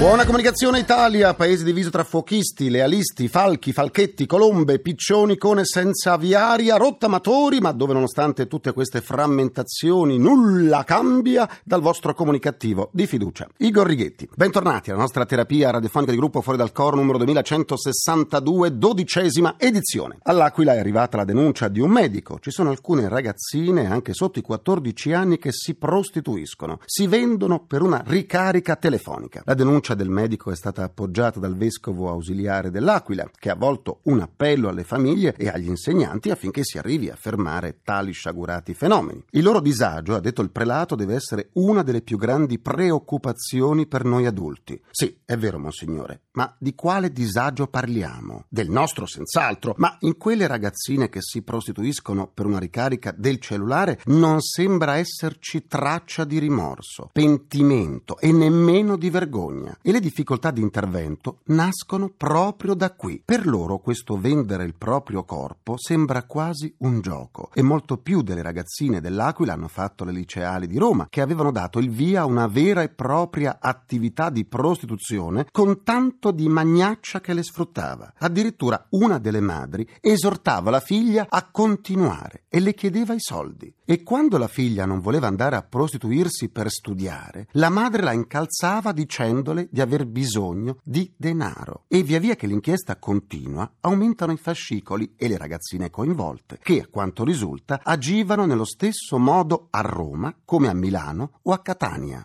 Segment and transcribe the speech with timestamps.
[0.00, 6.12] Buona comunicazione Italia, paese diviso tra fuochisti, lealisti, falchi, falchetti, colombe, piccioni con e senza
[6.12, 13.46] aviaria, rottamatori, ma dove nonostante tutte queste frammentazioni nulla cambia dal vostro comunicativo di fiducia.
[13.58, 19.56] Igor Righetti, bentornati alla nostra terapia radiofonica di gruppo Fuori dal Coro numero 2162, dodicesima
[19.58, 20.16] edizione.
[20.22, 22.38] All'Aquila è arrivata la denuncia di un medico.
[22.40, 27.82] Ci sono alcune ragazzine, anche sotto i 14 anni, che si prostituiscono, si vendono per
[27.82, 29.42] una ricarica telefonica.
[29.44, 34.20] La denuncia del medico è stata appoggiata dal vescovo ausiliare dell'Aquila, che ha volto un
[34.20, 39.24] appello alle famiglie e agli insegnanti affinché si arrivi a fermare tali sciagurati fenomeni.
[39.30, 44.04] Il loro disagio, ha detto il prelato, deve essere una delle più grandi preoccupazioni per
[44.04, 44.80] noi adulti.
[44.90, 48.44] Sì, è vero, monsignore, ma di quale disagio parliamo?
[48.48, 54.00] Del nostro, senz'altro, ma in quelle ragazzine che si prostituiscono per una ricarica del cellulare
[54.06, 59.76] non sembra esserci traccia di rimorso, pentimento e nemmeno di vergogna.
[59.82, 63.22] E le difficoltà di intervento nascono proprio da qui.
[63.24, 68.42] Per loro questo vendere il proprio corpo sembra quasi un gioco e molto più delle
[68.42, 72.46] ragazzine dell'Aquila hanno fatto le liceali di Roma, che avevano dato il via a una
[72.46, 78.12] vera e propria attività di prostituzione con tanto di magnaccia che le sfruttava.
[78.18, 83.72] Addirittura una delle madri esortava la figlia a continuare e le chiedeva i soldi.
[83.84, 88.92] E quando la figlia non voleva andare a prostituirsi per studiare, la madre la incalzava
[88.92, 91.84] dicendole di aver bisogno di denaro.
[91.88, 96.86] E via via che l'inchiesta continua, aumentano i fascicoli e le ragazzine coinvolte, che a
[96.90, 102.24] quanto risulta agivano nello stesso modo a Roma come a Milano o a Catania.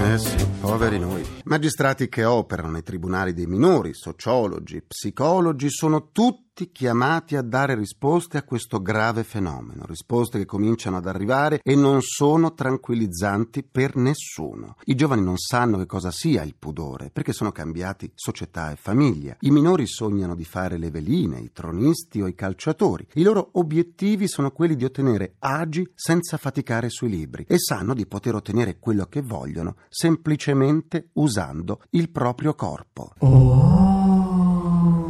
[0.00, 1.24] Eh sì, poveri noi.
[1.44, 8.36] Magistrati che operano nei tribunali dei minori, sociologi, psicologi, sono tutti chiamati a dare risposte
[8.36, 14.76] a questo grave fenomeno, risposte che cominciano ad arrivare e non sono tranquillizzanti per nessuno.
[14.84, 19.36] I giovani non sanno che cosa sia il pudore, perché sono cambiati società e famiglia.
[19.40, 23.06] I minori sognano di fare le veline, i tronisti o i calciatori.
[23.14, 28.06] I loro obiettivi sono quelli di ottenere agi senza faticare sui libri e sanno di
[28.06, 33.87] poter ottenere quello che vogliono semplicemente usando il proprio corpo.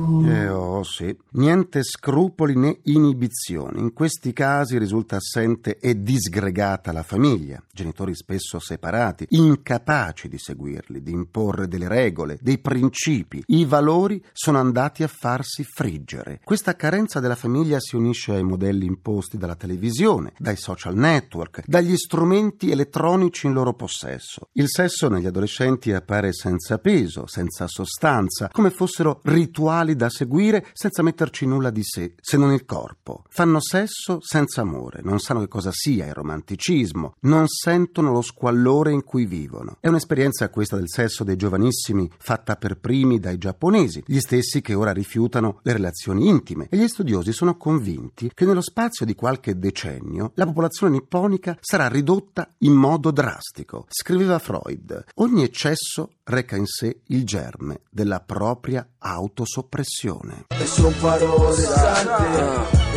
[0.08, 3.80] Eh oh sì, niente scrupoli né inibizioni.
[3.80, 11.02] In questi casi risulta assente e disgregata la famiglia, genitori spesso separati, incapaci di seguirli,
[11.02, 13.42] di imporre delle regole, dei principi.
[13.48, 16.40] I valori sono andati a farsi friggere.
[16.42, 21.96] Questa carenza della famiglia si unisce ai modelli imposti dalla televisione, dai social network, dagli
[21.96, 24.48] strumenti elettronici in loro possesso.
[24.52, 31.03] Il sesso negli adolescenti appare senza peso, senza sostanza, come fossero rituali da seguire senza
[31.03, 33.25] metterci nulla di sé, se non il corpo.
[33.28, 38.92] Fanno sesso senza amore, non sanno che cosa sia il romanticismo, non sentono lo squallore
[38.92, 39.76] in cui vivono.
[39.81, 44.72] È un'esperienza questa del sesso dei giovanissimi fatta per primi dai giapponesi, gli stessi che
[44.72, 49.58] ora rifiutano le relazioni intime e gli studiosi sono convinti che nello spazio di qualche
[49.58, 53.87] decennio la popolazione nipponica sarà ridotta in modo drastico.
[53.88, 60.47] Scriveva Freud, ogni eccesso reca in sé il germe della propria autosoppressione.
[60.48, 62.88] E son parole sante,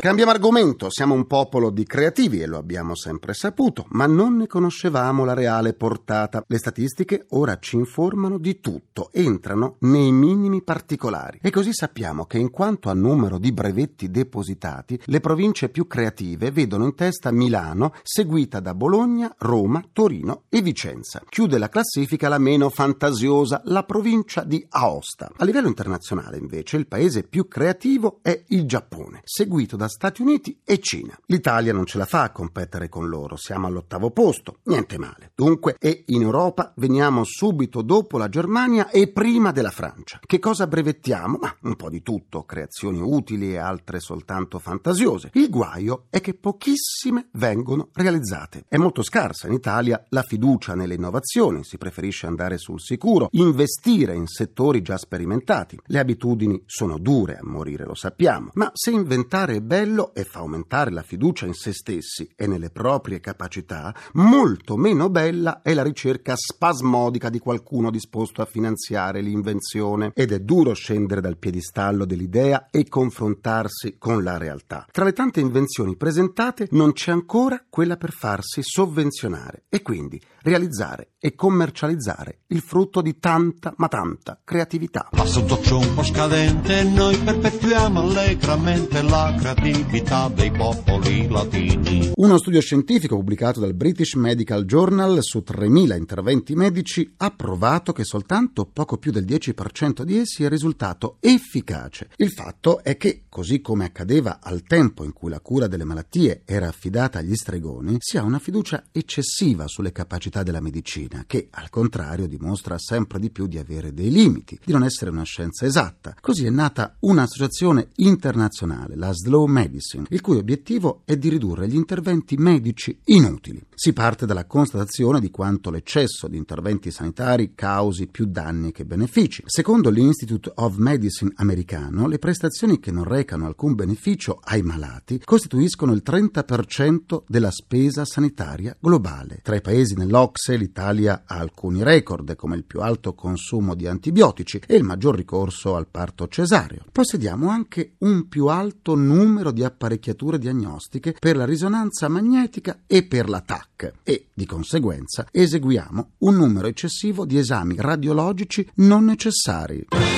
[0.00, 4.46] Cambiamo argomento, siamo un popolo di creativi e lo abbiamo sempre saputo, ma non ne
[4.46, 6.44] conoscevamo la reale portata.
[6.46, 11.40] Le statistiche ora ci informano di tutto, entrano nei minimi particolari.
[11.42, 16.50] E così sappiamo che in quanto a numero di brevetti depositati, le province più creative
[16.50, 21.22] vedono in testa Milano, seguita da Bologna, Roma, Torino e Vicenza.
[21.28, 25.30] Chiude la classifica la meno fantasiosa, la provincia di Aosta.
[25.36, 30.60] A livello internazionale, invece, il paese più creativo è il Giappone, seguito da Stati Uniti
[30.64, 31.18] e Cina.
[31.26, 35.32] L'Italia non ce la fa a competere con loro, siamo all'ottavo posto, niente male.
[35.34, 40.20] Dunque, e in Europa veniamo subito dopo la Germania e prima della Francia.
[40.24, 41.38] Che cosa brevettiamo?
[41.40, 45.30] Ma un po' di tutto, creazioni utili e altre soltanto fantasiose.
[45.34, 48.64] Il guaio è che pochissime vengono realizzate.
[48.68, 54.14] È molto scarsa in Italia la fiducia nelle innovazioni, si preferisce andare sul sicuro, investire
[54.14, 55.78] in settori già sperimentati.
[55.86, 60.38] Le abitudini sono dure a morire, lo sappiamo, ma se inventare è bello e fa
[60.38, 65.82] aumentare la fiducia in se stessi e nelle proprie capacità, molto meno bella è la
[65.82, 72.68] ricerca spasmodica di qualcuno disposto a finanziare l'invenzione ed è duro scendere dal piedistallo dell'idea
[72.70, 74.86] e confrontarsi con la realtà.
[74.90, 81.10] Tra le tante invenzioni presentate non c'è ancora quella per farsi sovvenzionare e quindi realizzare
[81.18, 85.08] e commercializzare il frutto di tanta ma tanta creatività.
[85.10, 92.10] Passa un toccio un po' scadente, noi perpetuiamo allegramente la creatività dei popoli latini.
[92.14, 98.04] Uno studio scientifico pubblicato dal British Medical Journal su 3.000 interventi medici ha provato che
[98.04, 102.10] soltanto poco più del 10% di essi è risultato efficace.
[102.16, 106.42] Il fatto è che, così come accadeva al tempo in cui la cura delle malattie
[106.44, 111.70] era affidata agli stregoni, si ha una fiducia eccessiva sulle capacità della medicina, che al
[111.70, 116.14] contrario dimostra sempre di più di avere dei limiti, di non essere una scienza esatta.
[116.20, 121.74] Così è nata un'associazione internazionale, la Slow Medicine, il cui obiettivo è di ridurre gli
[121.74, 123.62] interventi medici inutili.
[123.74, 129.42] Si parte dalla constatazione di quanto l'eccesso di interventi sanitari causi più danni che benefici.
[129.46, 135.92] Secondo l'Institute of Medicine americano, le prestazioni che non recano alcun beneficio ai malati costituiscono
[135.92, 139.40] il 30% della spesa sanitaria globale.
[139.42, 144.60] Tra i paesi nell'Ocse l'Italia ha alcuni record, come il più alto consumo di antibiotici
[144.66, 146.84] e il maggior ricorso al parto cesareo.
[146.92, 153.28] Possediamo anche un più alto numero di apparecchiature diagnostiche per la risonanza magnetica e per
[153.28, 160.09] la TAC e, di conseguenza, eseguiamo un numero eccessivo di esami radiologici non necessari.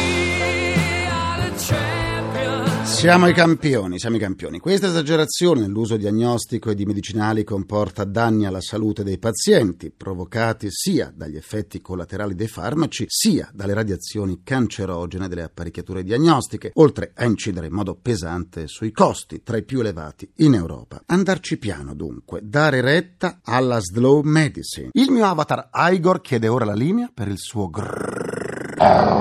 [2.92, 4.60] Siamo i campioni, siamo i campioni.
[4.60, 11.10] Questa esagerazione nell'uso diagnostico e di medicinali comporta danni alla salute dei pazienti, provocati sia
[11.12, 17.66] dagli effetti collaterali dei farmaci, sia dalle radiazioni cancerogene delle apparecchiature diagnostiche, oltre a incidere
[17.66, 21.02] in modo pesante sui costi, tra i più elevati in Europa.
[21.06, 24.90] Andarci piano, dunque, dare retta alla slow medicine.
[24.92, 29.11] Il mio avatar Igor chiede ora la linea per il suo grrr.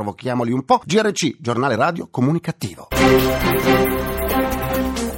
[0.00, 0.80] Provochiamoli un po'.
[0.84, 2.88] GRC, giornale radio comunicativo.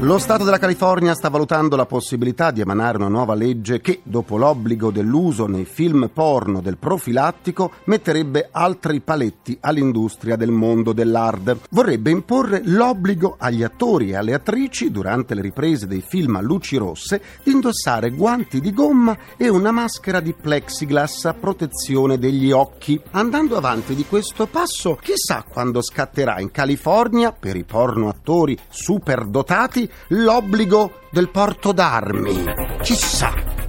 [0.02, 4.36] Lo Stato della California sta valutando la possibilità di emanare una nuova legge che, dopo
[4.36, 11.56] l'obbligo dell'uso nei film porno del profilattico, metterebbe altri paletti all'industria del mondo dell'hard.
[11.70, 16.78] Vorrebbe imporre l'obbligo agli attori e alle attrici, durante le riprese dei film a luci
[16.78, 23.00] rosse, di indossare guanti di gomma e una maschera di plexiglass a protezione degli occhi.
[23.12, 29.90] Andando avanti di questo passo, chissà quando scatterà in California, per i porno attori superdotati,
[30.08, 32.44] l'obbligo del porto d'armi.
[32.82, 33.61] Chissà.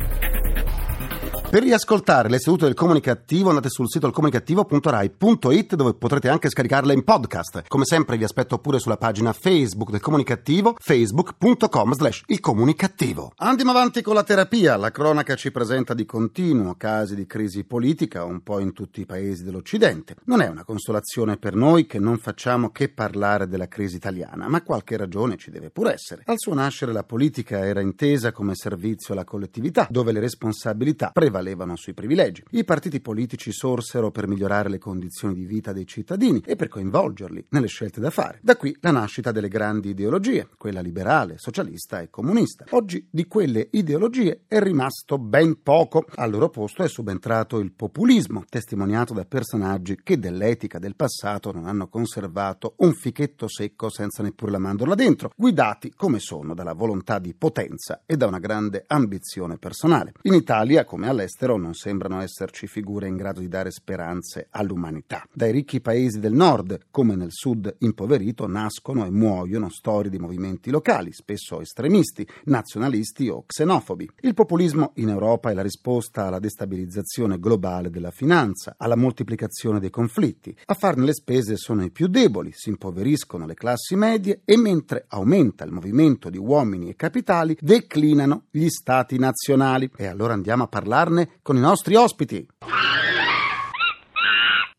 [1.54, 7.04] Per riascoltare le sedute del Comunicativo andate sul sito comunicativo.rai.it dove potrete anche scaricarle in
[7.04, 7.66] podcast.
[7.68, 13.34] Come sempre vi aspetto pure sulla pagina Facebook del Comunicativo, facebook.com slash il comunicativo.
[13.36, 14.78] Andiamo avanti con la terapia.
[14.78, 19.06] La cronaca ci presenta di continuo casi di crisi politica un po' in tutti i
[19.06, 20.16] paesi dell'Occidente.
[20.26, 24.64] Non è una consolazione per noi che non facciamo che parlare della crisi italiana, ma
[24.64, 26.24] qualche ragione ci deve pure essere.
[26.26, 31.42] Al suo nascere la politica era intesa come servizio alla collettività, dove le responsabilità prevalevano
[31.44, 32.44] prevalevano sui privilegi.
[32.52, 37.48] I partiti politici sorsero per migliorare le condizioni di vita dei cittadini e per coinvolgerli
[37.50, 38.40] nelle scelte da fare.
[38.42, 42.66] Da qui la nascita delle grandi ideologie, quella liberale, socialista e comunista.
[42.72, 46.06] Oggi di quelle ideologie è rimasto ben poco.
[46.16, 51.68] Al loro posto è subentrato il populismo, testimoniato da personaggi che dell'etica del passato non
[51.68, 57.20] hanno conservato un fichetto secco senza neppure la mandorla dentro, guidati come sono dalla volontà
[57.20, 60.14] di potenza e da una grande ambizione personale.
[60.22, 65.26] In Italia, come all'estero, all'estero non sembrano esserci figure in grado di dare speranze all'umanità.
[65.34, 70.70] Dai ricchi paesi del nord, come nel sud impoverito, nascono e muoiono storie di movimenti
[70.70, 74.10] locali, spesso estremisti, nazionalisti o xenofobi.
[74.22, 79.90] Il populismo in Europa è la risposta alla destabilizzazione globale della finanza, alla moltiplicazione dei
[79.90, 80.56] conflitti.
[80.66, 85.06] A farne le spese sono i più deboli, si impoveriscono le classi medie e mentre
[85.08, 89.90] aumenta il movimento di uomini e capitali, declinano gli stati nazionali.
[89.96, 92.46] E allora andiamo a parlarne con i nostri ospiti.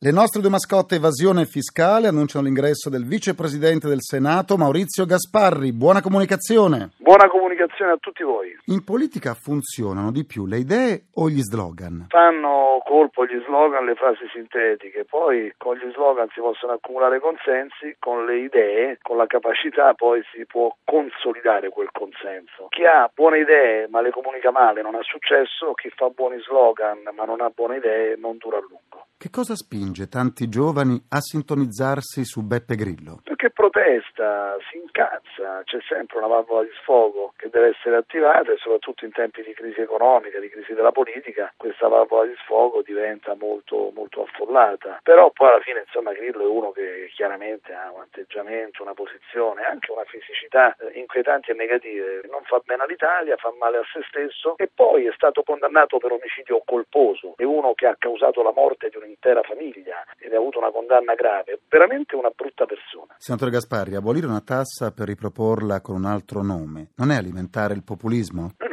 [0.04, 5.72] Le nostre due mascotte evasione fiscale annunciano l'ingresso del vicepresidente del Senato Maurizio Gasparri.
[5.72, 6.90] Buona comunicazione.
[6.98, 8.54] Buona comunicazione a tutti voi.
[8.66, 12.08] In politica funzionano di più le idee o gli slogan?
[12.10, 17.96] Fanno colpo gli slogan, le frasi sintetiche, poi con gli slogan si possono accumulare consensi,
[17.98, 22.66] con le idee, con la capacità poi si può consolidare quel consenso.
[22.68, 27.08] Chi ha buone idee ma le comunica male non ha successo, chi fa buoni slogan
[27.16, 29.06] ma non ha buone idee non dura a lungo.
[29.16, 33.20] Che cosa spinge tanti giovani a sintonizzarsi su Beppe Grillo?
[33.22, 38.56] Perché protesta, si incazza, c'è sempre una valvola di sfogo che deve essere attivata e
[38.58, 43.34] soprattutto in tempi di crisi economica, di crisi della politica, questa valvola di sfogo diventa
[43.34, 45.00] molto, molto affollata.
[45.02, 49.62] Però poi alla fine insomma Grillo è uno che chiaramente ha un atteggiamento, una posizione,
[49.62, 54.00] anche una fisicità eh, inquietanti e negative, non fa bene all'Italia, fa male a se
[54.08, 58.52] stesso e poi è stato condannato per omicidio colposo, è uno che ha causato la
[58.54, 63.14] morte di un'intera famiglia ed ha avuto una condanna grave, veramente una brutta persona.
[63.18, 67.82] Senatore Gasparri, abolire una tassa per riproporla con un altro nome non è alimentare il
[67.82, 68.52] populismo?
[68.58, 68.68] Noi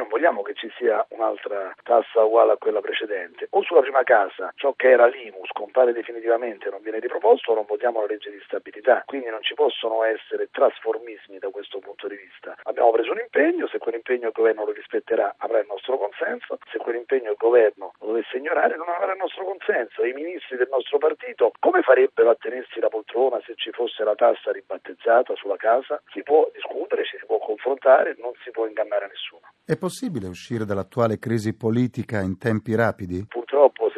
[0.62, 3.48] ci sia un'altra tassa uguale a quella precedente.
[3.50, 7.64] O sulla prima casa ciò che era l'IMU scompare definitivamente non viene riproposto o non
[7.66, 9.02] votiamo la legge di stabilità.
[9.04, 12.54] Quindi non ci possono essere trasformismi da questo punto di vista.
[12.62, 16.78] Abbiamo preso un impegno, se quell'impegno il governo lo rispetterà avrà il nostro consenso, se
[16.78, 20.04] quell'impegno il governo lo dovesse ignorare non avrà il nostro consenso.
[20.04, 24.14] I ministri del nostro partito come farebbero a tenersi la poltrona se ci fosse la
[24.14, 26.00] tassa ribattezzata sulla casa?
[26.12, 29.50] Si può discutere, ci si può confrontare, non si può ingannare nessuno.
[29.64, 33.26] È possibile uscire dall'attuale crisi politica in tempi rapidi?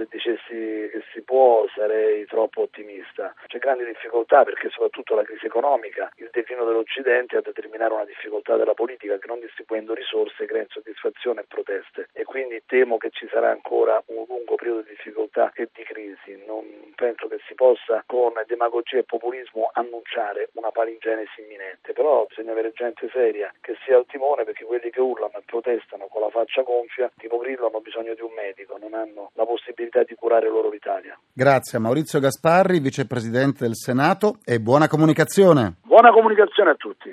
[0.04, 3.34] Se dicessi che si può sarei troppo ottimista.
[3.46, 8.56] C'è grande difficoltà perché soprattutto la crisi economica, il declino dell'Occidente a determinare una difficoltà
[8.56, 13.26] della politica che non distribuendo risorse crea insoddisfazione e proteste e quindi temo che ci
[13.30, 16.42] sarà ancora un lungo periodo di difficoltà e di crisi.
[16.46, 22.52] Non penso che si possa con demagogia e populismo annunciare una palingenesi imminente, però bisogna
[22.52, 26.30] avere gente seria che sia al timone perché quelli che urlano e protestano con la
[26.30, 30.48] faccia gonfia, tipo Grillo, hanno bisogno di un medico, non hanno la possibilità di curare
[30.48, 31.16] loro l'Italia.
[31.32, 35.76] Grazie a Maurizio Gasparri, vicepresidente del Senato e buona comunicazione.
[35.84, 37.12] Buona comunicazione a tutti.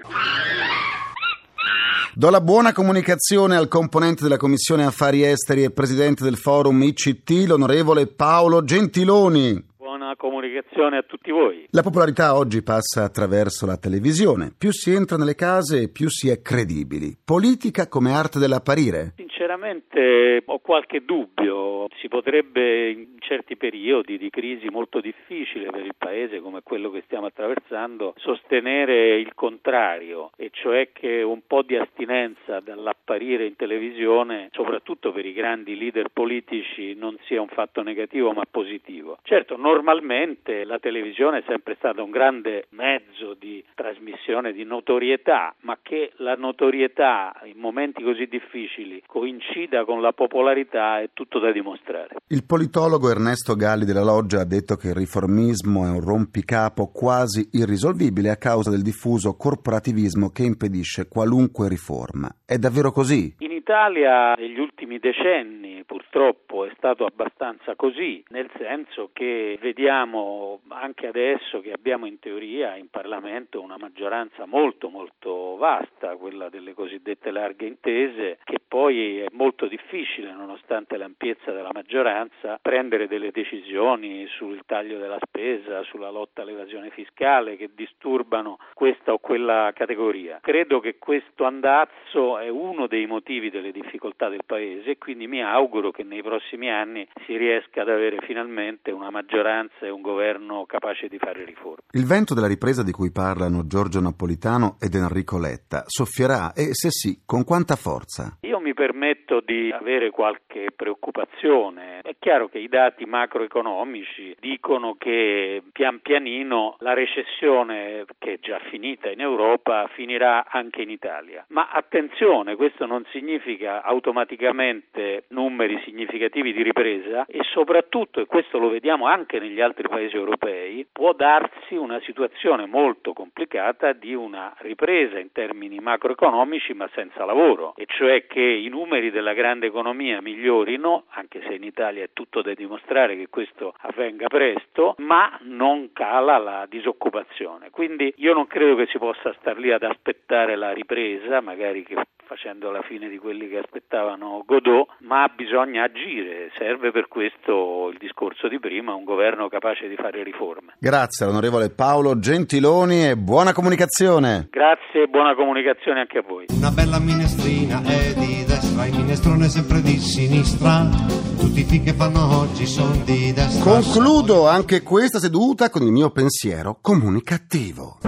[2.14, 7.48] Do la buona comunicazione al componente della Commissione Affari Esteri e presidente del forum ICT,
[7.48, 9.70] l'onorevole Paolo Gentiloni.
[9.78, 11.68] Buona comunicazione a tutti voi.
[11.70, 14.54] La popolarità oggi passa attraverso la televisione.
[14.58, 17.18] Più si entra nelle case, più si è credibili.
[17.24, 19.14] Politica come arte dell'apparire.
[19.52, 25.96] Sinceramente ho qualche dubbio, si potrebbe in certi periodi di crisi molto difficile per il
[25.98, 31.76] Paese come quello che stiamo attraversando sostenere il contrario, e cioè che un po' di
[31.76, 38.32] astinenza dall'apparire in televisione, soprattutto per i grandi leader politici, non sia un fatto negativo
[38.32, 39.18] ma positivo.
[39.24, 45.78] Certo, normalmente la televisione è sempre stata un grande mezzo di trasmissione di notorietà, ma
[45.82, 49.40] che la notorietà in momenti così difficili coincida
[49.86, 52.16] con la popolarità è tutto da dimostrare.
[52.28, 57.50] Il politologo Ernesto Galli della Loggia ha detto che il riformismo è un rompicapo quasi
[57.54, 62.30] irrisolvibile a causa del diffuso corporativismo che impedisce qualunque riforma.
[62.46, 63.36] È davvero così?
[63.40, 71.08] In Italia negli ultimi decenni purtroppo è stato abbastanza così, nel senso che vediamo anche
[71.08, 77.32] adesso che abbiamo in teoria in Parlamento una maggioranza molto molto vasta, quella delle cosiddette
[77.32, 84.62] larghe intese, che poi è molto difficile nonostante l'ampiezza della maggioranza prendere delle decisioni sul
[84.66, 90.40] taglio della spesa, sulla lotta all'evasione fiscale che disturbano questa o quella categoria.
[90.42, 95.44] Credo che questo andazzo è uno dei motivi delle difficoltà del Paese e quindi mi
[95.44, 100.64] auguro che nei prossimi anni si riesca ad avere finalmente una maggioranza e un governo
[100.66, 101.84] capace di fare riforme.
[101.92, 106.90] Il vento della ripresa di cui parlano Giorgio Napolitano ed Enrico Letta soffierà e se
[106.90, 108.38] sì, con quanta forza?
[108.40, 112.02] Io mi permetto di avere qualche preoccupazione.
[112.02, 118.60] È chiaro che i dati macroeconomici dicono che pian pianino la recessione che è già
[118.70, 121.46] finita in Europa finirà anche in Italia.
[121.50, 128.70] Ma attenzione, questo non significa automaticamente numeri significativi di ripresa e soprattutto, e questo lo
[128.70, 135.20] vediamo anche negli altri paesi europei, può darsi una situazione molto complicata di una ripresa
[135.20, 141.06] in termini macroeconomici ma senza lavoro, e cioè che i numeri della grande economia migliorino,
[141.10, 146.38] anche se in Italia è tutto da dimostrare che questo avvenga presto, ma non cala
[146.38, 147.70] la disoccupazione.
[147.70, 151.96] Quindi io non credo che si possa star lì ad aspettare la ripresa, magari che
[152.32, 157.98] facendo la fine di quelli che aspettavano Godot, ma bisogna agire, serve per questo il
[158.00, 160.76] discorso di prima, un governo capace di fare riforme.
[160.80, 164.48] Grazie all'onorevole Paolo Gentiloni e buona comunicazione.
[164.50, 166.46] Grazie e buona comunicazione anche a voi.
[166.56, 170.88] Una bella minestrina è di destra, il minestrone è sempre di sinistra.
[171.36, 173.60] Tutti i film che fanno oggi sono di destra.
[173.60, 178.00] Concludo anche questa seduta con il mio pensiero comunicativo.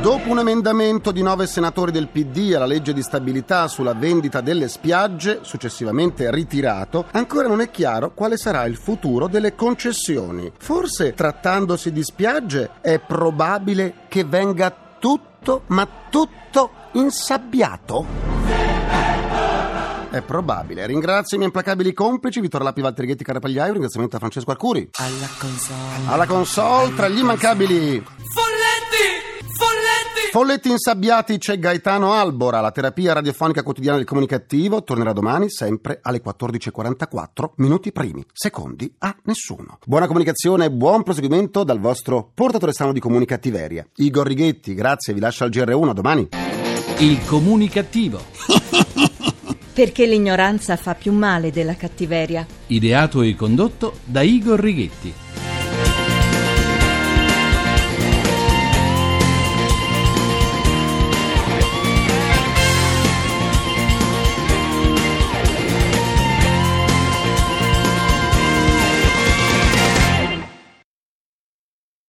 [0.00, 4.66] Dopo un emendamento di nove senatori del PD alla legge di stabilità sulla vendita delle
[4.66, 10.50] spiagge, successivamente ritirato, ancora non è chiaro quale sarà il futuro delle concessioni.
[10.56, 18.06] Forse, trattandosi di spiagge, è probabile che venga tutto, ma tutto insabbiato?
[20.10, 20.86] È probabile.
[20.86, 24.88] Ringrazio i miei implacabili complici, Vittorio Lapi, Valtteri Ghetti, Carapagliaio, un ringraziamento a Francesco Arcuri.
[24.94, 26.06] Alla console.
[26.06, 28.02] Alla console, tra gli immancabili
[30.30, 36.22] Folletti insabbiati c'è Gaetano Albora, la terapia radiofonica quotidiana del comunicativo tornerà domani sempre alle
[36.24, 39.78] 14.44, minuti primi, secondi a nessuno.
[39.84, 43.84] Buona comunicazione e buon proseguimento dal vostro portatore strano di comunicattiveria.
[43.96, 46.28] Igor Righetti, grazie, vi lascio al GR1, a domani.
[46.98, 48.20] Il comunicativo.
[49.74, 52.46] Perché l'ignoranza fa più male della cattiveria.
[52.68, 55.29] Ideato e condotto da Igor Righetti.